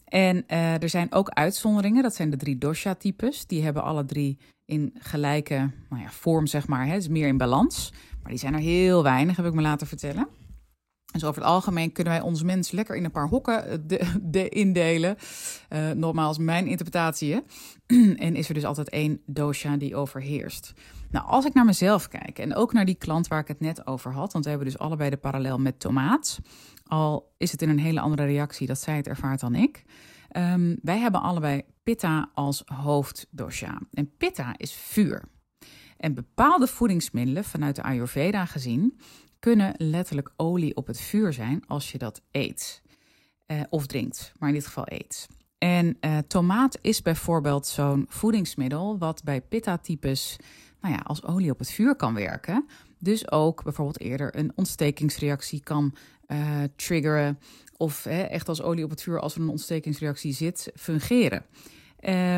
En 0.05 0.43
uh, 0.47 0.81
er 0.81 0.89
zijn 0.89 1.11
ook 1.11 1.29
uitzonderingen, 1.29 2.03
dat 2.03 2.15
zijn 2.15 2.29
de 2.29 2.37
drie 2.37 2.57
dosha-types. 2.57 3.47
Die 3.47 3.63
hebben 3.63 3.83
alle 3.83 4.05
drie 4.05 4.37
in 4.65 4.93
gelijke 4.99 5.71
nou 5.89 6.01
ja, 6.01 6.09
vorm, 6.09 6.47
zeg 6.47 6.67
maar. 6.67 6.87
Het 6.87 7.01
is 7.01 7.07
meer 7.07 7.27
in 7.27 7.37
balans, 7.37 7.93
maar 8.21 8.31
die 8.31 8.39
zijn 8.39 8.53
er 8.53 8.59
heel 8.59 9.03
weinig, 9.03 9.35
heb 9.35 9.45
ik 9.45 9.53
me 9.53 9.61
laten 9.61 9.87
vertellen. 9.87 10.27
Dus 11.11 11.23
over 11.23 11.41
het 11.41 11.51
algemeen 11.51 11.91
kunnen 11.91 12.13
wij 12.13 12.21
ons 12.21 12.43
mens 12.43 12.71
lekker 12.71 12.95
in 12.95 13.03
een 13.03 13.11
paar 13.11 13.27
hokken 13.27 13.67
eh, 13.67 13.77
de, 13.85 14.19
de 14.37 14.49
indelen. 14.49 15.17
Uh, 15.69 15.91
nogmaals, 15.91 16.37
mijn 16.37 16.67
interpretatie. 16.67 17.41
en 18.25 18.35
is 18.35 18.47
er 18.47 18.53
dus 18.53 18.65
altijd 18.65 18.89
één 18.89 19.21
dosha 19.25 19.77
die 19.77 19.95
overheerst. 19.95 20.73
Nou, 21.11 21.27
als 21.27 21.45
ik 21.45 21.53
naar 21.53 21.65
mezelf 21.65 22.07
kijk 22.07 22.39
en 22.39 22.55
ook 22.55 22.73
naar 22.73 22.85
die 22.85 22.95
klant 22.95 23.27
waar 23.27 23.39
ik 23.39 23.47
het 23.47 23.59
net 23.59 23.87
over 23.87 24.11
had, 24.11 24.33
want 24.33 24.43
we 24.43 24.49
hebben 24.49 24.69
dus 24.69 24.79
allebei 24.79 25.09
de 25.09 25.17
parallel 25.17 25.59
met 25.59 25.79
tomaat. 25.79 26.39
Al 26.87 27.33
is 27.37 27.51
het 27.51 27.61
in 27.61 27.69
een 27.69 27.79
hele 27.79 27.99
andere 27.99 28.25
reactie 28.25 28.67
dat 28.67 28.79
zij 28.79 28.95
het 28.95 29.07
ervaart 29.07 29.39
dan 29.39 29.55
ik. 29.55 29.83
Um, 30.37 30.77
wij 30.81 30.99
hebben 30.99 31.21
allebei 31.21 31.61
pitta 31.83 32.29
als 32.33 32.63
hoofddosha. 32.65 33.81
En 33.91 34.17
pitta 34.17 34.53
is 34.57 34.73
vuur. 34.73 35.23
En 35.97 36.13
bepaalde 36.13 36.67
voedingsmiddelen 36.67 37.43
vanuit 37.43 37.75
de 37.75 37.83
Ayurveda 37.83 38.45
gezien 38.45 38.99
kunnen 39.39 39.73
letterlijk 39.77 40.31
olie 40.35 40.75
op 40.75 40.87
het 40.87 41.01
vuur 41.01 41.33
zijn 41.33 41.63
als 41.67 41.91
je 41.91 41.97
dat 41.97 42.21
eet. 42.31 42.81
Uh, 43.47 43.61
of 43.69 43.85
drinkt, 43.85 44.31
maar 44.39 44.49
in 44.49 44.55
dit 44.55 44.65
geval 44.65 44.85
eet. 44.87 45.27
En 45.57 45.97
uh, 46.01 46.17
tomaat 46.17 46.77
is 46.81 47.01
bijvoorbeeld 47.01 47.67
zo'n 47.67 48.05
voedingsmiddel 48.09 48.97
wat 48.97 49.23
bij 49.23 49.41
pitta-types 49.41 50.37
nou 50.85 50.97
ja, 50.97 51.03
als 51.03 51.23
olie 51.23 51.51
op 51.51 51.59
het 51.59 51.71
vuur 51.71 51.95
kan 51.95 52.13
werken. 52.13 52.65
Dus 52.99 53.31
ook 53.31 53.63
bijvoorbeeld 53.63 53.99
eerder 53.99 54.37
een 54.37 54.51
ontstekingsreactie 54.55 55.63
kan 55.63 55.95
uh, 56.27 56.63
triggeren. 56.75 57.39
Of 57.77 58.03
hè, 58.03 58.21
echt 58.21 58.49
als 58.49 58.61
olie 58.61 58.83
op 58.83 58.89
het 58.89 59.01
vuur, 59.01 59.19
als 59.19 59.35
er 59.35 59.41
een 59.41 59.49
ontstekingsreactie 59.49 60.33
zit, 60.33 60.71
fungeren. 60.75 61.45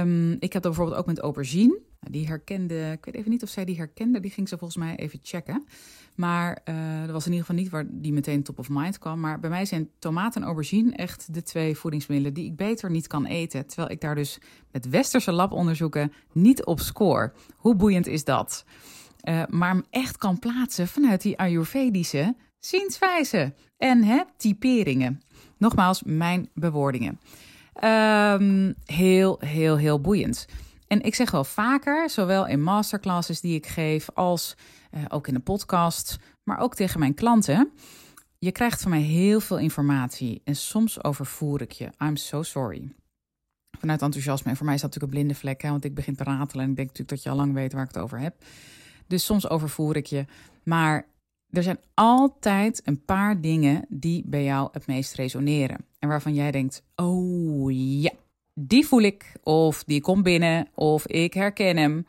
Um, 0.01 0.31
ik 0.31 0.53
heb 0.53 0.61
dat 0.61 0.61
bijvoorbeeld 0.61 0.97
ook 0.97 1.05
met 1.05 1.19
aubergine. 1.19 1.79
Die 1.99 2.27
herkende, 2.27 2.91
ik 2.91 3.05
weet 3.05 3.15
even 3.15 3.31
niet 3.31 3.43
of 3.43 3.49
zij 3.49 3.65
die 3.65 3.77
herkende, 3.77 4.19
die 4.19 4.31
ging 4.31 4.49
ze 4.49 4.57
volgens 4.57 4.79
mij 4.83 4.95
even 4.95 5.19
checken. 5.23 5.65
Maar 6.15 6.61
dat 7.01 7.11
was 7.11 7.25
in 7.25 7.31
ieder 7.31 7.45
geval 7.45 7.61
niet 7.61 7.71
waar 7.71 7.85
die 7.89 8.13
meteen 8.13 8.43
top 8.43 8.59
of 8.59 8.69
mind 8.69 8.99
kwam. 8.99 9.19
Maar 9.19 9.39
bij 9.39 9.49
mij 9.49 9.65
zijn 9.65 9.89
tomaat 9.99 10.35
en 10.35 10.43
aubergine 10.43 10.95
echt 10.95 11.33
de 11.33 11.43
twee 11.43 11.77
voedingsmiddelen 11.77 12.33
die 12.33 12.45
ik 12.45 12.55
beter 12.55 12.91
niet 12.91 13.07
kan 13.07 13.25
eten. 13.25 13.67
Terwijl 13.67 13.91
ik 13.91 14.01
daar 14.01 14.15
dus 14.15 14.39
met 14.71 14.89
westerse 14.89 15.31
labonderzoeken 15.31 16.13
niet 16.31 16.65
op 16.65 16.79
score. 16.79 17.33
Hoe 17.55 17.75
boeiend 17.75 18.07
is 18.07 18.23
dat? 18.23 18.65
Uh, 19.23 19.43
maar 19.49 19.69
hem 19.69 19.83
echt 19.89 20.17
kan 20.17 20.39
plaatsen 20.39 20.87
vanuit 20.87 21.21
die 21.21 21.37
Ayurvedische 21.37 22.35
zienswijze 22.59 23.53
en 23.77 24.03
hè, 24.03 24.21
typeringen. 24.37 25.21
Nogmaals, 25.57 26.03
mijn 26.05 26.49
bewoordingen. 26.53 27.19
Ehm, 27.73 28.73
heel, 28.85 29.37
heel, 29.39 29.77
heel 29.77 30.01
boeiend. 30.01 30.47
En 30.88 31.01
ik 31.01 31.15
zeg 31.15 31.32
wel 31.32 31.44
vaker, 31.44 32.10
zowel 32.10 32.48
in 32.48 32.63
masterclasses 32.63 33.41
die 33.41 33.56
ik 33.56 33.65
geef 33.65 34.10
als 34.13 34.56
uh, 34.91 35.06
ook 35.08 35.27
in 35.27 35.34
de 35.34 35.39
podcast, 35.39 36.17
maar 36.44 36.60
ook 36.60 36.75
tegen 36.75 37.00
mijn 37.00 37.13
klanten. 37.13 37.72
Je 38.39 38.51
krijgt 38.51 38.82
van 38.82 38.91
mij 38.91 39.01
heel 39.01 39.39
veel 39.39 39.58
informatie 39.58 40.41
en 40.44 40.56
soms 40.56 41.03
overvoer 41.03 41.62
ik 41.62 41.72
je. 41.72 41.89
I'm 42.03 42.15
so 42.15 42.44
sorry. 42.44 42.94
Vanuit 43.79 44.01
enthousiasme. 44.01 44.50
En 44.50 44.58
voor 44.58 44.65
mij 44.65 44.75
is 44.75 44.82
dat 44.82 44.89
natuurlijk 44.89 45.13
een 45.13 45.20
blinde 45.20 45.39
vlek, 45.39 45.62
hè, 45.62 45.70
want 45.70 45.84
ik 45.84 45.96
begin 45.96 46.15
te 46.15 46.24
ratelen 46.24 46.63
en 46.63 46.70
ik 46.70 46.75
denk 46.75 46.88
natuurlijk 46.88 47.10
dat 47.10 47.24
je 47.24 47.29
al 47.29 47.36
lang 47.36 47.53
weet 47.53 47.74
waar 47.74 47.84
ik 47.84 47.94
het 47.94 48.03
over 48.03 48.20
heb. 48.20 48.36
Dus 49.08 49.25
soms 49.25 49.50
overvoer 49.50 49.96
ik 49.96 50.06
je. 50.06 50.25
Maar 50.63 51.06
er 51.50 51.63
zijn 51.63 51.79
altijd 51.94 52.82
een 52.84 53.06
paar 53.06 53.41
dingen 53.41 53.86
die 53.89 54.24
bij 54.25 54.44
jou 54.44 54.70
het 54.72 54.88
meest 54.88 55.13
resoneren. 55.13 55.86
En 56.00 56.10
waarvan 56.10 56.34
jij 56.34 56.51
denkt: 56.51 56.84
oh 56.96 57.72
ja, 57.72 58.12
die 58.59 58.87
voel 58.87 59.01
ik. 59.01 59.35
Of 59.43 59.83
die 59.83 60.01
komt 60.01 60.23
binnen. 60.23 60.67
Of 60.73 61.07
ik 61.07 61.33
herken 61.33 61.77
hem. 61.77 62.05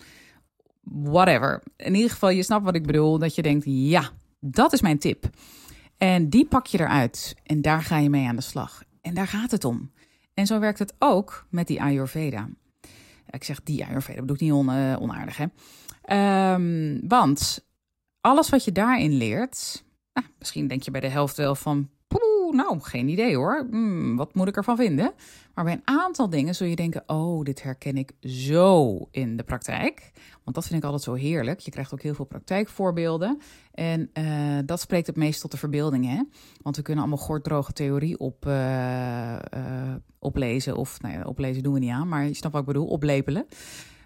Whatever. 0.83 1.63
In 1.77 1.95
ieder 1.95 2.11
geval, 2.11 2.31
je 2.31 2.43
snapt 2.43 2.65
wat 2.65 2.75
ik 2.75 2.87
bedoel. 2.87 3.19
Dat 3.19 3.35
je 3.35 3.43
denkt: 3.43 3.65
ja, 3.67 4.11
dat 4.41 4.73
is 4.73 4.81
mijn 4.81 4.99
tip. 4.99 5.31
En 5.97 6.29
die 6.29 6.47
pak 6.47 6.67
je 6.67 6.81
eruit. 6.81 7.35
En 7.43 7.63
daar 7.63 7.83
ga 7.83 7.99
je 7.99 8.11
mee 8.11 8.27
aan 8.27 8.37
de 8.37 8.43
slag. 8.43 8.83
En 9.01 9.15
daar 9.15 9.29
gaat 9.29 9.51
het 9.51 9.65
om. 9.65 9.91
En 10.35 10.47
zo 10.47 10.59
werkt 10.59 10.79
het 10.79 10.95
ook 10.99 11.47
met 11.51 11.67
die 11.67 11.83
Ayurveda. 11.83 12.49
Ik 13.31 13.45
zeg 13.45 13.63
die 13.63 13.85
Ayurveda, 13.85 14.21
bedoel 14.21 14.37
ik 14.37 14.41
niet 14.41 14.53
uh, 14.53 14.97
onaardig, 15.01 15.37
hè? 15.37 15.47
Um, 16.55 17.09
want 17.09 17.67
alles 18.21 18.49
wat 18.49 18.65
je 18.65 18.73
daarin 18.73 19.13
leert, 19.13 19.85
nou, 20.13 20.27
misschien 20.39 20.69
denk 20.69 20.83
je 20.83 20.91
bij 20.91 21.01
de 21.01 21.09
helft 21.09 21.37
wel 21.37 21.55
van, 21.55 21.89
nou, 22.55 22.81
geen 22.81 23.09
idee 23.09 23.37
hoor. 23.37 23.67
Hmm, 23.71 24.17
wat 24.17 24.35
moet 24.35 24.49
ik 24.49 24.57
ervan 24.57 24.77
vinden? 24.77 25.13
Maar 25.55 25.65
bij 25.65 25.73
een 25.73 25.97
aantal 25.97 26.31
dingen 26.31 26.55
zul 26.55 26.67
je 26.67 26.77
denken, 26.77 27.03
oh, 27.07 27.45
dit 27.45 27.63
herken 27.63 27.97
ik 27.97 28.13
zo 28.21 28.99
in 29.11 29.37
de 29.37 29.43
praktijk. 29.43 30.13
Want 30.45 30.57
dat 30.57 30.67
vind 30.67 30.79
ik 30.79 30.85
altijd 30.85 31.03
zo 31.03 31.15
heerlijk. 31.15 31.61
Je 31.61 31.71
krijgt 31.71 31.93
ook 31.93 32.03
heel 32.03 32.15
veel 32.15 32.25
praktijkvoorbeelden. 32.25 33.41
En 33.75 34.11
uh, 34.19 34.59
dat 34.65 34.81
spreekt 34.81 35.07
het 35.07 35.17
meest 35.17 35.41
tot 35.41 35.51
de 35.51 35.57
verbeelding, 35.57 36.07
hè? 36.07 36.23
Want 36.63 36.77
we 36.77 36.83
kunnen 36.83 37.05
allemaal 37.05 37.25
gorddroge 37.25 37.73
theorie 37.73 38.19
op, 38.19 38.47
uh, 38.47 39.37
oplezen. 40.19 40.77
Of, 40.77 41.01
nou 41.01 41.15
ja, 41.15 41.23
oplezen 41.23 41.63
doen 41.63 41.73
we 41.73 41.79
niet 41.79 41.91
aan, 41.91 42.09
maar 42.09 42.25
je 42.25 42.35
snapt 42.35 42.53
wat 42.53 42.63
ik 42.63 42.69
bedoel, 42.69 42.87
oplepelen. 42.87 43.47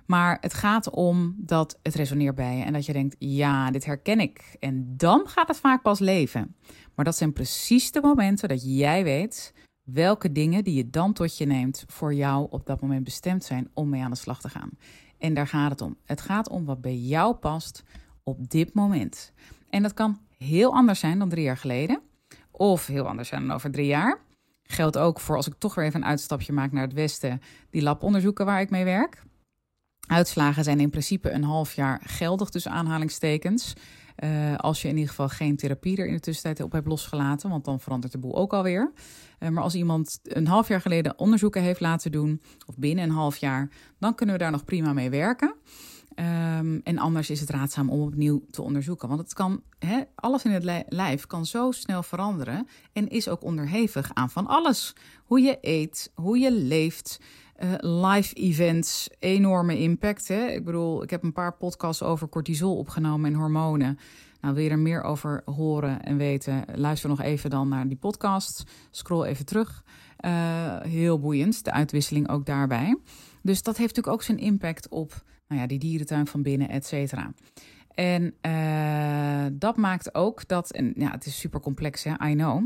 Maar 0.07 0.39
het 0.41 0.55
gaat 0.55 0.91
om 0.91 1.35
dat 1.39 1.79
het 1.83 1.95
resoneert 1.95 2.35
bij 2.35 2.57
je 2.57 2.65
en 2.65 2.73
dat 2.73 2.87
je 2.87 2.93
denkt: 2.93 3.17
ja, 3.19 3.71
dit 3.71 3.85
herken 3.85 4.21
ik. 4.21 4.57
En 4.61 4.97
dan 4.97 5.29
gaat 5.29 5.49
het 5.49 5.57
vaak 5.57 5.83
pas 5.83 5.99
leven. 5.99 6.57
Maar 6.95 7.05
dat 7.05 7.17
zijn 7.17 7.33
precies 7.33 7.93
de 7.93 8.01
momenten 8.01 8.49
dat 8.49 8.77
jij 8.77 9.05
weet 9.05 9.55
welke 9.83 10.33
dingen 10.33 10.65
die 10.65 10.75
je 10.75 10.91
dan 10.91 11.13
tot 11.13 11.39
je 11.39 11.47
neemt 11.47 11.85
voor 11.87 12.15
jou 12.15 12.47
op 12.51 12.67
dat 12.67 12.81
moment 12.81 13.05
bestemd 13.05 13.45
zijn 13.45 13.71
om 13.75 13.89
mee 13.89 14.03
aan 14.03 14.11
de 14.11 14.17
slag 14.17 14.41
te 14.41 14.49
gaan. 14.49 14.71
En 15.19 15.35
daar 15.35 15.47
gaat 15.47 15.71
het 15.71 15.81
om. 15.81 15.97
Het 16.05 16.21
gaat 16.21 16.49
om 16.49 16.65
wat 16.65 16.81
bij 16.81 16.97
jou 16.97 17.35
past 17.35 17.83
op 18.23 18.51
dit 18.51 18.75
moment. 18.75 19.33
En 19.71 19.83
dat 19.83 19.95
kan 19.95 20.19
heel 20.39 20.75
anders 20.75 21.01
zijn 21.01 21.19
dan 21.19 21.29
drie 21.29 21.45
jaar 21.45 21.57
geleden, 21.57 22.01
of 22.51 22.87
heel 22.87 23.07
anders 23.07 23.29
zijn 23.29 23.47
dan 23.47 23.57
over 23.57 23.71
drie 23.71 23.87
jaar. 23.87 24.21
Geldt 24.63 24.99
ook 24.99 25.21
voor 25.21 25.37
als 25.37 25.47
ik 25.47 25.55
toch 25.59 25.75
weer 25.75 25.85
even 25.85 26.01
een 26.01 26.07
uitstapje 26.07 26.53
maak 26.53 26.73
naar 26.73 26.83
het 26.83 26.93
westen, 26.93 27.41
die 27.71 27.83
labonderzoeken 27.83 28.47
waar 28.47 28.61
ik 28.61 28.71
mee 28.71 28.85
werk. 28.85 29.23
Uitslagen 30.13 30.65
zijn 30.65 30.81
in 30.81 30.91
principe 30.91 31.31
een 31.31 31.45
half 31.45 31.75
jaar 31.75 32.01
geldig 32.05 32.49
tussen 32.49 32.73
aanhalingstekens. 32.73 33.73
Uh, 34.25 34.57
als 34.57 34.83
je 34.83 34.89
in 34.89 34.95
ieder 34.95 35.09
geval 35.09 35.29
geen 35.29 35.57
therapie 35.57 35.97
er 35.97 36.07
in 36.07 36.15
de 36.15 36.21
tussentijd 36.21 36.61
op 36.61 36.73
hebt 36.73 36.87
losgelaten, 36.87 37.51
want 37.51 37.65
dan 37.65 37.81
verandert 37.81 38.13
de 38.13 38.19
boel 38.19 38.37
ook 38.37 38.53
alweer. 38.53 38.93
Uh, 39.41 39.49
maar 39.49 39.63
als 39.63 39.75
iemand 39.75 40.19
een 40.23 40.47
half 40.47 40.69
jaar 40.69 40.81
geleden 40.81 41.19
onderzoeken 41.19 41.63
heeft 41.63 41.81
laten 41.81 42.13
doen, 42.13 42.43
of 42.67 42.77
binnen 42.77 43.05
een 43.05 43.11
half 43.11 43.37
jaar, 43.37 43.71
dan 43.99 44.15
kunnen 44.15 44.35
we 44.35 44.41
daar 44.41 44.51
nog 44.51 44.65
prima 44.65 44.93
mee 44.93 45.11
werken. 45.11 45.55
Um, 46.17 46.81
en 46.85 46.99
anders 46.99 47.31
is 47.31 47.41
het 47.41 47.51
raadzaam 47.51 47.91
om 47.91 48.01
opnieuw 48.01 48.45
te 48.51 48.63
onderzoeken. 48.63 49.09
Want 49.09 49.21
het 49.21 49.35
kan, 49.35 49.63
alles 50.15 50.45
in 50.45 50.51
het 50.51 50.85
lijf 50.89 51.27
kan 51.27 51.47
zo 51.47 51.71
snel 51.71 52.03
veranderen 52.03 52.67
en 52.93 53.09
is 53.09 53.29
ook 53.29 53.45
onderhevig 53.45 54.11
aan 54.15 54.31
van 54.31 54.47
alles. 54.47 54.95
Hoe 55.25 55.41
je 55.41 55.59
eet, 55.61 56.13
hoe 56.15 56.39
je 56.39 56.53
leeft, 56.53 57.21
uh, 57.65 57.73
live 57.79 58.35
events, 58.35 59.11
enorme 59.19 59.79
impact. 59.79 60.29
Hè? 60.29 60.47
Ik 60.47 60.65
bedoel, 60.65 61.03
ik 61.03 61.11
heb 61.11 61.23
een 61.23 61.33
paar 61.33 61.57
podcasts 61.57 62.03
over 62.03 62.29
cortisol 62.29 62.77
opgenomen 62.77 63.33
en 63.33 63.39
hormonen. 63.39 63.99
Nou, 64.41 64.55
wil 64.55 64.65
je 64.65 64.71
er 64.71 64.79
meer 64.79 65.03
over 65.03 65.43
horen 65.45 66.03
en 66.03 66.17
weten, 66.17 66.65
luister 66.75 67.09
nog 67.09 67.21
even 67.21 67.51
dan 67.51 67.69
naar 67.69 67.89
die 67.89 67.97
podcast. 67.97 68.65
Scroll 68.91 69.27
even 69.27 69.47
terug. 69.47 69.85
Uh, 70.25 70.81
heel 70.81 71.21
boeiend, 71.21 71.65
de 71.65 71.73
uitwisseling 71.73 72.29
ook 72.29 72.47
daarbij. 72.47 72.99
Dus 73.43 73.63
dat 73.63 73.77
heeft 73.77 73.97
natuurlijk 73.97 74.15
ook 74.15 74.23
zijn 74.23 74.39
impact 74.39 74.89
op 74.89 75.23
nou 75.49 75.61
ja, 75.61 75.67
die 75.67 75.79
dierentuin 75.79 76.27
van 76.27 76.43
binnen, 76.43 76.69
et 76.69 76.87
cetera. 76.87 77.33
En 77.95 78.35
uh, 78.47 79.47
dat 79.53 79.77
maakt 79.77 80.15
ook 80.15 80.49
dat, 80.49 80.73
en 80.73 80.93
ja, 80.97 81.11
het 81.11 81.27
is 81.27 81.39
super 81.39 81.61
complex, 81.61 82.05
hè, 82.05 82.29
I 82.29 82.35
know. 82.35 82.63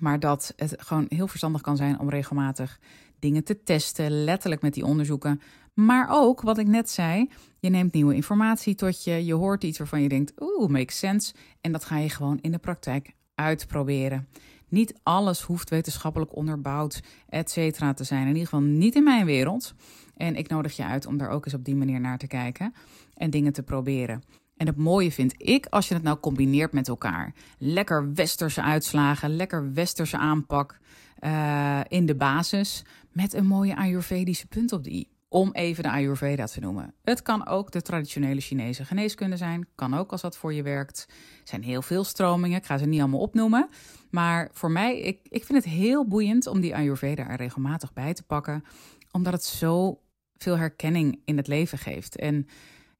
Maar 0.00 0.20
dat 0.20 0.52
het 0.56 0.74
gewoon 0.78 1.06
heel 1.08 1.28
verstandig 1.28 1.60
kan 1.60 1.76
zijn 1.76 1.98
om 1.98 2.10
regelmatig 2.10 2.78
dingen 3.18 3.44
te 3.44 3.62
testen, 3.62 4.24
letterlijk 4.24 4.62
met 4.62 4.74
die 4.74 4.84
onderzoeken. 4.84 5.40
Maar 5.74 6.08
ook, 6.10 6.40
wat 6.40 6.58
ik 6.58 6.66
net 6.66 6.90
zei, 6.90 7.30
je 7.58 7.70
neemt 7.70 7.92
nieuwe 7.92 8.14
informatie 8.14 8.74
tot 8.74 9.04
je, 9.04 9.24
je 9.24 9.34
hoort 9.34 9.64
iets 9.64 9.78
waarvan 9.78 10.02
je 10.02 10.08
denkt, 10.08 10.32
oeh, 10.40 10.68
makes 10.68 10.98
sense. 10.98 11.34
En 11.60 11.72
dat 11.72 11.84
ga 11.84 11.98
je 11.98 12.10
gewoon 12.10 12.38
in 12.40 12.52
de 12.52 12.58
praktijk 12.58 13.12
uitproberen. 13.34 14.28
Niet 14.68 14.94
alles 15.02 15.42
hoeft 15.42 15.70
wetenschappelijk 15.70 16.36
onderbouwd, 16.36 17.02
et 17.28 17.50
cetera, 17.50 17.94
te 17.94 18.04
zijn. 18.04 18.22
In 18.22 18.28
ieder 18.28 18.42
geval 18.42 18.60
niet 18.60 18.94
in 18.94 19.04
mijn 19.04 19.26
wereld. 19.26 19.74
En 20.16 20.36
ik 20.36 20.48
nodig 20.48 20.76
je 20.76 20.84
uit 20.84 21.06
om 21.06 21.16
daar 21.16 21.30
ook 21.30 21.44
eens 21.44 21.54
op 21.54 21.64
die 21.64 21.76
manier 21.76 22.00
naar 22.00 22.18
te 22.18 22.26
kijken 22.26 22.74
en 23.14 23.30
dingen 23.30 23.52
te 23.52 23.62
proberen. 23.62 24.22
En 24.58 24.66
het 24.66 24.76
mooie 24.76 25.12
vind 25.12 25.34
ik 25.36 25.66
als 25.66 25.88
je 25.88 25.94
het 25.94 26.02
nou 26.02 26.18
combineert 26.18 26.72
met 26.72 26.88
elkaar. 26.88 27.34
Lekker 27.58 28.12
westerse 28.14 28.62
uitslagen, 28.62 29.36
lekker 29.36 29.72
westerse 29.72 30.16
aanpak 30.16 30.78
uh, 31.20 31.80
in 31.88 32.06
de 32.06 32.14
basis. 32.14 32.84
Met 33.12 33.32
een 33.32 33.46
mooie 33.46 33.76
Ayurvedische 33.76 34.46
punt 34.46 34.72
op 34.72 34.84
de 34.84 34.90
i. 34.90 35.08
Om 35.28 35.52
even 35.52 35.82
de 35.82 35.90
Ayurveda 35.90 36.46
te 36.46 36.60
noemen. 36.60 36.94
Het 37.02 37.22
kan 37.22 37.46
ook 37.46 37.70
de 37.70 37.82
traditionele 37.82 38.40
Chinese 38.40 38.84
geneeskunde 38.84 39.36
zijn. 39.36 39.66
Kan 39.74 39.94
ook 39.94 40.12
als 40.12 40.20
dat 40.20 40.36
voor 40.36 40.54
je 40.54 40.62
werkt. 40.62 41.06
Er 41.08 41.48
zijn 41.48 41.62
heel 41.62 41.82
veel 41.82 42.04
stromingen. 42.04 42.58
Ik 42.58 42.64
ga 42.64 42.78
ze 42.78 42.86
niet 42.86 43.00
allemaal 43.00 43.20
opnoemen. 43.20 43.68
Maar 44.10 44.48
voor 44.52 44.70
mij, 44.70 45.00
ik, 45.00 45.18
ik 45.28 45.44
vind 45.44 45.64
het 45.64 45.72
heel 45.72 46.06
boeiend 46.06 46.46
om 46.46 46.60
die 46.60 46.74
Ayurveda 46.74 47.28
er 47.28 47.36
regelmatig 47.36 47.92
bij 47.92 48.14
te 48.14 48.22
pakken. 48.22 48.64
Omdat 49.10 49.32
het 49.32 49.44
zo 49.44 50.00
veel 50.36 50.58
herkenning 50.58 51.20
in 51.24 51.36
het 51.36 51.46
leven 51.46 51.78
geeft. 51.78 52.16
En 52.16 52.46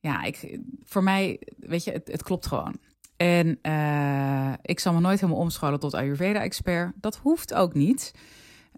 ja, 0.01 0.23
ik, 0.23 0.59
voor 0.85 1.03
mij, 1.03 1.41
weet 1.59 1.85
je, 1.85 2.03
het, 2.05 2.23
klopt 2.23 2.47
gewoon. 2.47 2.77
En 3.17 3.59
uh, 3.63 4.53
ik 4.63 4.81
zal 4.81 4.93
me 4.93 5.01
nooit 5.01 5.21
helemaal 5.21 5.43
omscholen 5.43 5.81
tot 5.81 5.95
Ayurveda-expert. 5.95 6.93
Dat 6.97 7.17
hoeft 7.17 7.55
ook 7.55 7.75
niet. 7.75 8.15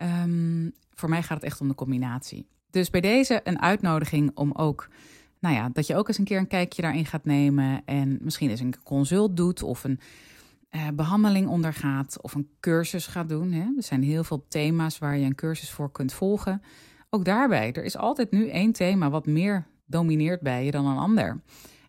Um, 0.03 0.73
voor 0.95 1.09
mij 1.09 1.23
gaat 1.23 1.37
het 1.37 1.47
echt 1.47 1.61
om 1.61 1.69
de 1.69 1.75
combinatie. 1.75 2.47
Dus 2.71 2.91
bij 2.91 3.01
deze 3.01 3.41
een 3.45 3.61
uitnodiging 3.61 4.31
om 4.35 4.53
ook, 4.53 4.89
nou 5.39 5.55
ja, 5.55 5.69
dat 5.73 5.87
je 5.87 5.97
ook 5.97 6.09
eens 6.09 6.19
een 6.19 6.25
keer 6.25 6.39
een 6.39 6.47
kijkje 6.47 6.83
daarin 6.83 7.07
gaat 7.07 7.25
nemen. 7.25 7.83
En 7.85 8.19
misschien 8.21 8.51
eens 8.51 8.61
een 8.61 8.83
consult 8.83 9.37
doet 9.37 9.63
of 9.63 9.85
een 9.85 10.01
uh, 10.71 10.89
behandeling 10.95 11.49
ondergaat 11.49 12.23
of 12.23 12.35
een 12.35 12.49
cursus 12.61 13.07
gaat 13.07 13.29
doen. 13.29 13.53
Hè. 13.53 13.65
Er 13.77 13.83
zijn 13.83 14.03
heel 14.03 14.25
veel 14.25 14.45
thema's 14.49 14.99
waar 14.99 15.17
je 15.17 15.25
een 15.27 15.35
cursus 15.35 15.71
voor 15.71 15.93
kunt 15.93 16.13
volgen. 16.13 16.63
Ook 17.11 17.25
daarbij, 17.25 17.73
er 17.73 17.85
is 17.85 17.97
altijd 17.97 18.31
nu 18.31 18.49
één 18.49 18.73
thema 18.73 19.11
wat 19.11 19.27
meer 19.27 19.67
domineert 19.91 20.41
bij 20.41 20.65
je 20.65 20.71
dan 20.71 20.87
een 20.87 20.99
ander. 20.99 21.41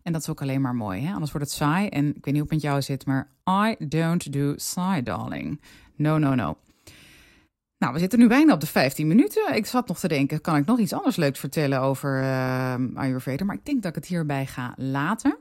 En 0.03 0.11
dat 0.11 0.21
is 0.21 0.29
ook 0.29 0.41
alleen 0.41 0.61
maar 0.61 0.75
mooi, 0.75 1.01
hè? 1.01 1.13
anders 1.13 1.31
wordt 1.31 1.47
het 1.47 1.55
saai. 1.55 1.87
En 1.87 2.07
ik 2.07 2.13
weet 2.13 2.25
niet 2.25 2.33
hoe 2.33 2.41
het 2.41 2.51
met 2.51 2.61
jou 2.61 2.81
zit, 2.81 3.05
maar 3.05 3.29
I 3.67 3.75
don't 3.87 4.33
do 4.33 4.53
saai, 4.55 5.03
darling. 5.03 5.61
No, 5.95 6.17
no, 6.17 6.35
no. 6.35 6.57
Nou, 7.77 7.93
we 7.93 7.99
zitten 7.99 8.19
nu 8.19 8.27
bijna 8.27 8.53
op 8.53 8.59
de 8.59 8.67
15 8.67 9.07
minuten. 9.07 9.55
Ik 9.55 9.65
zat 9.65 9.87
nog 9.87 9.99
te 9.99 10.07
denken, 10.07 10.41
kan 10.41 10.55
ik 10.55 10.65
nog 10.65 10.79
iets 10.79 10.93
anders 10.93 11.15
leuks 11.15 11.39
vertellen 11.39 11.81
over 11.81 12.21
uh, 12.21 12.75
Ayurveda? 12.95 13.45
Maar 13.45 13.55
ik 13.55 13.65
denk 13.65 13.81
dat 13.81 13.89
ik 13.89 13.95
het 13.95 14.05
hierbij 14.05 14.45
ga 14.45 14.73
laten. 14.77 15.37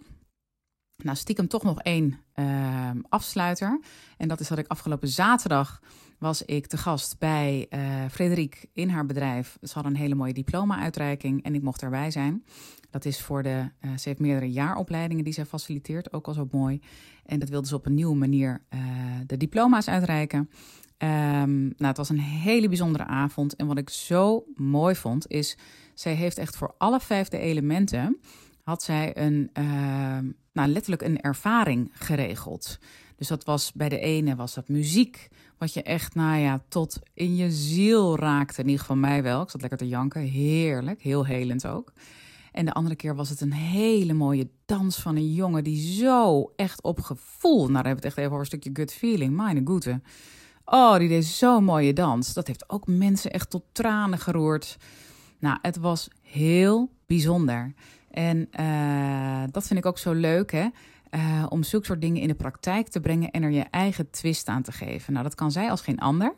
Nou, 0.97 1.17
stiekem 1.17 1.49
toch 1.49 1.62
nog 1.62 1.81
één 1.83 2.21
uh, 2.35 2.90
afsluiter. 3.09 3.81
En 4.17 4.29
dat 4.29 4.40
is 4.40 4.49
dat 4.49 4.59
ik 4.59 4.67
afgelopen 4.67 5.09
zaterdag 5.09 5.81
was 6.21 6.43
ik 6.43 6.67
te 6.67 6.77
gast 6.77 7.19
bij 7.19 7.67
uh, 7.71 7.81
Frederik 8.11 8.67
in 8.73 8.89
haar 8.89 9.07
bedrijf. 9.07 9.59
Ze 9.62 9.75
hadden 9.75 9.93
een 9.93 9.99
hele 9.99 10.15
mooie 10.15 10.33
diploma-uitreiking 10.33 11.43
en 11.43 11.55
ik 11.55 11.62
mocht 11.62 11.81
daarbij 11.81 12.11
zijn. 12.11 12.45
Dat 12.91 13.05
is 13.05 13.21
voor 13.21 13.43
de, 13.43 13.71
uh, 13.81 13.91
ze 13.97 14.09
heeft 14.09 14.21
meerdere 14.21 14.53
jaaropleidingen 14.53 15.25
die 15.25 15.33
zij 15.33 15.45
faciliteert, 15.45 16.12
ook 16.12 16.27
al 16.27 16.35
zo 16.35 16.49
mooi. 16.50 16.81
En 17.25 17.39
dat 17.39 17.49
wilde 17.49 17.69
ze 17.69 17.75
op 17.75 17.87
een 17.87 17.95
nieuwe 17.95 18.17
manier 18.17 18.62
uh, 18.75 18.81
de 19.27 19.37
diploma's 19.37 19.89
uitreiken. 19.89 20.39
Um, 20.39 21.62
nou, 21.62 21.75
het 21.77 21.97
was 21.97 22.09
een 22.09 22.21
hele 22.21 22.69
bijzondere 22.69 23.05
avond. 23.05 23.57
En 23.57 23.67
wat 23.67 23.79
ik 23.79 23.91
zo 23.91 24.45
mooi 24.55 24.95
vond, 24.95 25.31
is 25.31 25.59
zij 25.95 26.15
heeft 26.15 26.39
echt 26.39 26.57
voor 26.57 26.75
alle 26.79 27.00
vijfde 27.00 27.39
elementen 27.39 28.21
had 28.62 28.83
zij 28.83 29.17
een, 29.17 29.50
uh, 29.59 30.19
nou, 30.53 30.69
letterlijk 30.69 31.03
een 31.03 31.21
ervaring 31.21 31.91
geregeld. 31.93 32.79
Dus 33.21 33.29
dat 33.29 33.45
was 33.45 33.73
bij 33.73 33.89
de 33.89 33.99
ene 33.99 34.35
was 34.37 34.55
dat 34.55 34.69
muziek, 34.69 35.29
wat 35.59 35.75
je 35.75 35.83
echt, 35.83 36.15
nou 36.15 36.39
ja, 36.39 36.62
tot 36.69 36.99
in 37.15 37.37
je 37.37 37.50
ziel 37.50 38.19
raakte. 38.19 38.61
In 38.61 38.67
ieder 38.67 38.81
geval 38.81 38.97
mij 38.97 39.23
wel. 39.23 39.43
Ik 39.43 39.50
zat 39.50 39.61
lekker 39.61 39.79
te 39.79 39.89
janken. 39.89 40.21
Heerlijk, 40.21 41.03
heel 41.03 41.27
helend 41.27 41.67
ook. 41.67 41.93
En 42.53 42.65
de 42.65 42.73
andere 42.73 42.95
keer 42.97 43.15
was 43.15 43.29
het 43.29 43.41
een 43.41 43.53
hele 43.53 44.12
mooie 44.12 44.49
dans 44.67 44.97
van 44.97 45.17
een 45.17 45.33
jongen 45.33 45.65
die 45.65 45.93
zo 45.93 46.53
echt 46.57 46.83
op 46.83 47.00
gevoel. 47.00 47.59
Nou, 47.59 47.67
dan 47.67 47.75
hebben 47.75 47.91
we 47.91 47.97
het 47.97 48.05
echt 48.05 48.17
even 48.17 48.31
over 48.31 48.41
een 48.41 48.47
stukje 48.47 48.71
gut 48.73 48.93
feeling. 48.93 49.37
Mijn 49.37 49.67
goede. 49.67 50.00
Oh, 50.65 50.97
die 50.97 51.09
deed 51.09 51.25
zo'n 51.25 51.65
mooie 51.65 51.93
dans. 51.93 52.33
Dat 52.33 52.47
heeft 52.47 52.71
ook 52.71 52.87
mensen 52.87 53.33
echt 53.33 53.50
tot 53.50 53.65
tranen 53.73 54.19
geroerd. 54.19 54.77
Nou, 55.39 55.59
het 55.62 55.77
was 55.77 56.09
heel 56.23 56.91
bijzonder. 57.07 57.75
En 58.11 58.49
uh, 58.61 59.43
dat 59.50 59.67
vind 59.67 59.79
ik 59.79 59.87
ook 59.87 59.99
zo 59.99 60.12
leuk, 60.12 60.53
hè? 60.53 60.69
Uh, 61.11 61.47
om 61.49 61.62
zulke 61.62 61.87
soort 61.87 62.00
dingen 62.00 62.23
in 62.23 62.29
de 62.29 62.35
praktijk 62.35 62.88
te 62.88 63.00
brengen 63.00 63.31
en 63.31 63.43
er 63.43 63.50
je 63.50 63.64
eigen 63.71 64.11
twist 64.11 64.49
aan 64.49 64.62
te 64.62 64.73
geven. 64.73 65.12
Nou, 65.12 65.25
dat 65.25 65.35
kan 65.35 65.52
zij 65.52 65.71
als 65.71 65.81
geen 65.81 65.99
ander. 65.99 66.35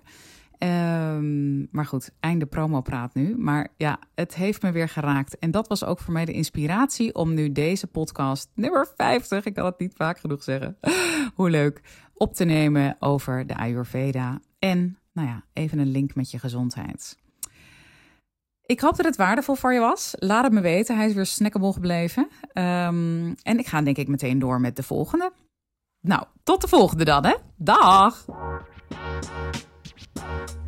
Um, 0.59 1.69
maar 1.71 1.87
goed, 1.87 2.11
einde 2.21 2.47
promopraat 2.47 3.15
nu. 3.15 3.37
Maar 3.37 3.69
ja, 3.77 3.99
het 4.15 4.35
heeft 4.35 4.63
me 4.63 4.73
weer 4.73 4.89
geraakt. 4.89 5.39
En 5.39 5.51
dat 5.51 5.69
was 5.69 5.85
ook 5.85 5.99
voor 5.99 6.13
mij 6.13 6.25
de 6.25 6.33
inspiratie 6.33 7.15
om 7.15 7.35
nu 7.35 7.53
deze 7.53 7.87
podcast, 7.87 8.51
nummer 8.55 8.89
50, 8.97 9.45
ik 9.45 9.55
kan 9.55 9.65
het 9.65 9.79
niet 9.79 9.95
vaak 9.97 10.19
genoeg 10.19 10.43
zeggen, 10.43 10.77
hoe 11.35 11.51
leuk, 11.51 11.81
op 12.15 12.35
te 12.35 12.45
nemen 12.45 12.97
over 12.99 13.47
de 13.47 13.57
Ayurveda. 13.57 14.41
En, 14.59 14.99
nou 15.13 15.29
ja, 15.29 15.45
even 15.53 15.79
een 15.79 15.91
link 15.91 16.15
met 16.15 16.31
je 16.31 16.39
gezondheid. 16.39 17.17
Ik 18.67 18.81
hoop 18.81 18.97
dat 18.97 19.07
het 19.07 19.17
waardevol 19.17 19.55
voor 19.55 19.73
je 19.73 19.81
was. 19.81 20.15
Laat 20.19 20.45
het 20.45 20.53
me 20.53 20.61
weten. 20.61 20.97
Hij 20.97 21.07
is 21.07 21.15
weer 21.15 21.27
snackable 21.27 21.73
gebleven. 21.73 22.29
Um, 22.55 23.35
en 23.43 23.59
ik 23.59 23.67
ga 23.67 23.83
denk 23.83 23.97
ik 23.97 24.09
meteen 24.09 24.39
door 24.39 24.61
met 24.61 24.77
de 24.77 24.83
volgende. 24.83 25.33
Nou, 26.01 26.25
tot 26.43 26.61
de 26.61 26.69
volgende 26.69 27.05
dan, 27.05 27.25
hè. 27.25 27.35
Dag! 27.57 28.25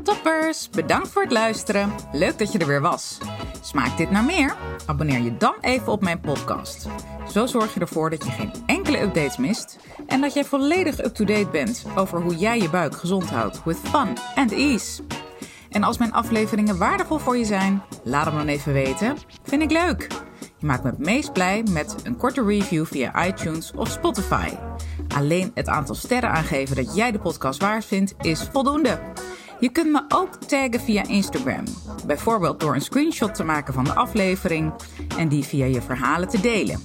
Toppers, 0.03 0.71
bedankt 0.71 1.09
voor 1.09 1.23
het 1.23 1.33
luisteren. 1.33 1.93
Leuk 2.13 2.39
dat 2.39 2.53
je 2.53 2.59
er 2.59 2.67
weer 2.67 2.81
was. 2.81 3.19
Smaakt 3.61 3.97
dit 3.97 4.11
naar 4.11 4.25
meer? 4.25 4.57
Abonneer 4.87 5.21
je 5.21 5.37
dan 5.37 5.55
even 5.61 5.93
op 5.93 6.03
mijn 6.03 6.21
podcast. 6.21 6.89
Zo 7.33 7.47
zorg 7.47 7.75
je 7.75 7.81
ervoor 7.81 8.11
dat 8.11 8.25
je 8.25 8.31
geen 8.31 8.53
enkele 8.67 9.01
updates 9.01 9.37
mist 9.37 9.79
en 10.07 10.21
dat 10.21 10.35
jij 10.35 10.45
volledig 10.45 11.05
up-to-date 11.05 11.49
bent 11.49 11.85
over 11.97 12.21
hoe 12.21 12.37
jij 12.37 12.59
je 12.59 12.71
buik 12.71 12.95
gezond 12.95 13.31
houdt 13.31 13.65
with 13.65 13.79
fun 13.79 14.17
and 14.35 14.53
ease. 14.53 15.03
En 15.75 15.83
als 15.83 15.99
mijn 15.99 16.13
afleveringen 16.13 16.79
waardevol 16.79 17.19
voor 17.19 17.37
je 17.37 17.45
zijn, 17.45 17.83
laat 18.05 18.25
hem 18.25 18.37
dan 18.37 18.47
even 18.47 18.73
weten. 18.73 19.17
Vind 19.43 19.63
ik 19.63 19.71
leuk. 19.71 20.09
Je 20.59 20.67
maakt 20.67 20.83
me 20.83 20.91
het 20.91 20.99
meest 20.99 21.33
blij 21.33 21.63
met 21.71 21.97
een 22.03 22.17
korte 22.17 22.45
review 22.45 22.87
via 22.87 23.27
iTunes 23.27 23.73
of 23.77 23.89
Spotify. 23.89 24.49
Alleen 25.17 25.51
het 25.55 25.69
aantal 25.69 25.95
sterren 25.95 26.31
aangeven 26.31 26.77
dat 26.77 26.97
jij 26.97 27.13
de 27.13 27.19
podcast 27.19 27.61
waard 27.61 27.85
vindt 27.85 28.15
is 28.21 28.49
voldoende. 28.53 28.99
Je 29.61 29.69
kunt 29.69 29.93
me 29.93 30.05
ook 30.09 30.35
taggen 30.35 30.81
via 30.81 31.07
Instagram. 31.07 31.65
Bijvoorbeeld 32.07 32.61
door 32.61 32.75
een 32.75 32.81
screenshot 32.81 33.35
te 33.35 33.45
maken 33.45 33.75
van 33.75 33.85
de 33.85 33.95
aflevering 33.95 34.73
en 35.19 35.29
die 35.29 35.45
via 35.45 35.65
je 35.65 35.83
verhalen 35.83 36.29
te 36.29 36.41
delen. 36.41 36.81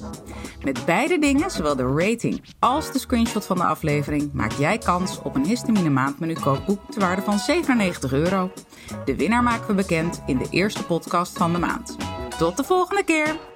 Met 0.63 0.85
beide 0.85 1.19
dingen, 1.19 1.51
zowel 1.51 1.75
de 1.75 1.93
rating 1.95 2.43
als 2.59 2.91
de 2.91 2.99
screenshot 2.99 3.45
van 3.45 3.57
de 3.57 3.63
aflevering, 3.63 4.29
maak 4.33 4.51
jij 4.51 4.77
kans 4.77 5.21
op 5.21 5.35
een 5.35 5.45
histamine 5.45 5.89
maandmenu 5.89 6.33
kookboek 6.33 6.91
te 6.91 6.99
waarde 6.99 7.21
van 7.21 7.39
97 7.39 8.13
euro. 8.13 8.51
De 9.05 9.15
winnaar 9.15 9.43
maken 9.43 9.67
we 9.67 9.73
bekend 9.73 10.21
in 10.25 10.37
de 10.37 10.47
eerste 10.49 10.85
podcast 10.85 11.37
van 11.37 11.53
de 11.53 11.59
maand. 11.59 11.97
Tot 12.37 12.57
de 12.57 12.63
volgende 12.63 13.03
keer! 13.03 13.48